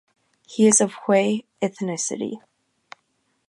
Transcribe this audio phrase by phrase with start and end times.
[0.47, 2.41] He is of Hui ethnicity.